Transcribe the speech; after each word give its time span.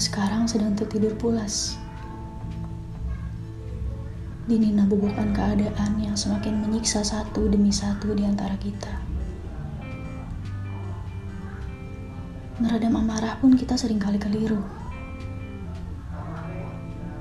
sekarang 0.00 0.48
sedang 0.48 0.72
tertidur 0.72 1.12
pulas. 1.18 1.76
Dinina 4.48 4.88
bobokan 4.88 5.36
keadaan 5.36 6.00
yang 6.00 6.16
semakin 6.16 6.64
menyiksa 6.64 7.04
satu 7.04 7.52
demi 7.52 7.68
satu 7.68 8.16
di 8.16 8.24
antara 8.24 8.56
kita. 8.56 8.90
Meredam 12.62 12.96
amarah 12.96 13.36
pun 13.42 13.52
kita 13.54 13.76
sering 13.76 14.00
kali 14.00 14.16
keliru. 14.16 14.64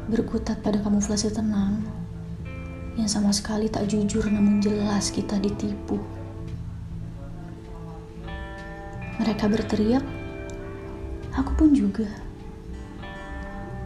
Berkutat 0.07 0.64
pada 0.64 0.80
kamuflase 0.80 1.30
tenang 1.30 1.84
yang 2.96 3.11
sama 3.11 3.36
sekali 3.36 3.68
tak 3.68 3.91
jujur 3.91 4.23
namun 4.32 4.64
jelas 4.64 5.11
kita 5.11 5.36
ditipu. 5.38 6.00
Mereka 9.20 9.45
berteriak, 9.52 10.03
aku 11.36 11.52
pun 11.59 11.75
juga. 11.75 12.28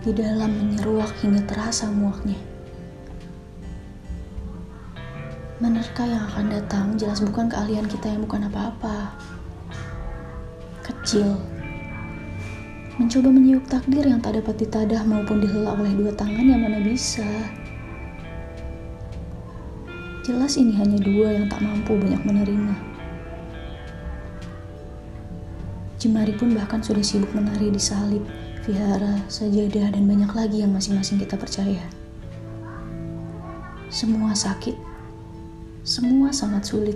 Di 0.03 0.11
dalam 0.11 0.51
menyeruak 0.51 1.15
hingga 1.23 1.39
terasa 1.47 1.87
muaknya. 1.87 2.35
Menerka 5.63 6.03
yang 6.03 6.27
akan 6.27 6.51
datang 6.51 6.99
jelas 6.99 7.23
bukan 7.23 7.47
keahlian 7.47 7.87
kita 7.87 8.11
yang 8.11 8.27
bukan 8.27 8.51
apa-apa. 8.51 9.15
Kecil. 10.83 11.39
Mencoba 12.99 13.31
meniup 13.31 13.63
takdir 13.71 14.03
yang 14.03 14.19
tak 14.19 14.43
dapat 14.43 14.67
ditadah 14.67 15.07
maupun 15.07 15.39
dihela 15.39 15.71
oleh 15.71 15.95
dua 15.95 16.11
tangan 16.19 16.51
yang 16.51 16.59
mana 16.59 16.83
bisa. 16.83 17.23
Jelas 20.27 20.59
ini 20.59 20.75
hanya 20.75 20.99
dua 20.99 21.31
yang 21.31 21.47
tak 21.47 21.63
mampu 21.63 21.95
banyak 21.95 22.19
menerima. 22.27 22.75
Jemari 25.95 26.35
pun 26.35 26.51
bahkan 26.51 26.83
sudah 26.83 26.99
sibuk 26.99 27.31
menari 27.31 27.71
di 27.71 27.79
salib 27.79 28.27
vihara, 28.63 29.19
sajadah, 29.27 29.91
dan 29.91 30.07
banyak 30.07 30.31
lagi 30.31 30.63
yang 30.63 30.71
masing-masing 30.71 31.19
kita 31.19 31.35
percaya. 31.35 31.83
Semua 33.91 34.31
sakit, 34.31 34.79
semua 35.83 36.31
sangat 36.31 36.63
sulit. 36.71 36.95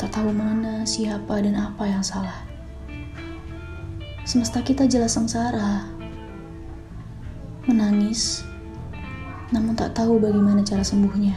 Tak 0.00 0.08
tahu 0.16 0.32
mana, 0.32 0.88
siapa, 0.88 1.44
dan 1.44 1.60
apa 1.60 1.84
yang 1.84 2.00
salah. 2.00 2.40
Semesta 4.24 4.64
kita 4.64 4.88
jelas 4.88 5.12
sengsara, 5.12 5.92
menangis, 7.68 8.48
namun 9.52 9.76
tak 9.76 9.92
tahu 9.92 10.16
bagaimana 10.16 10.64
cara 10.64 10.80
sembuhnya. 10.84 11.36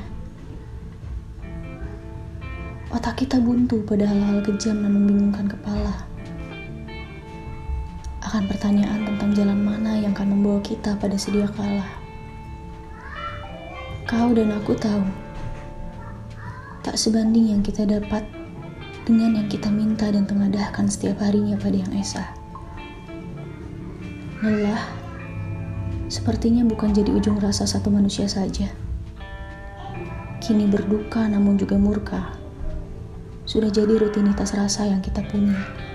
Otak 2.91 3.23
kita 3.23 3.39
buntu 3.39 3.83
pada 3.83 4.07
hal-hal 4.07 4.43
kejam 4.43 4.83
dan 4.83 4.91
membingungkan 4.91 5.47
kepala 5.47 6.10
akan 8.31 8.47
pertanyaan 8.47 9.03
tentang 9.03 9.35
jalan 9.35 9.59
mana 9.59 9.99
yang 9.99 10.15
akan 10.15 10.39
membawa 10.39 10.63
kita 10.63 10.95
pada 10.95 11.19
sedia 11.19 11.51
kala. 11.51 11.83
Kau 14.07 14.31
dan 14.31 14.55
aku 14.55 14.71
tahu, 14.71 15.03
tak 16.79 16.95
sebanding 16.95 17.51
yang 17.51 17.59
kita 17.59 17.83
dapat 17.83 18.23
dengan 19.03 19.35
yang 19.35 19.51
kita 19.51 19.67
minta 19.67 20.07
dan 20.07 20.23
tengadahkan 20.23 20.87
setiap 20.87 21.19
harinya 21.19 21.59
pada 21.59 21.75
yang 21.75 21.91
esa. 21.91 22.23
Lelah, 24.39 24.79
sepertinya 26.07 26.63
bukan 26.63 26.95
jadi 26.95 27.11
ujung 27.11 27.35
rasa 27.43 27.67
satu 27.67 27.91
manusia 27.91 28.31
saja. 28.31 28.71
Kini 30.39 30.71
berduka 30.71 31.27
namun 31.27 31.59
juga 31.59 31.75
murka. 31.75 32.31
Sudah 33.43 33.67
jadi 33.67 33.99
rutinitas 33.99 34.55
rasa 34.55 34.87
yang 34.87 35.03
kita 35.03 35.19
punya. 35.27 35.91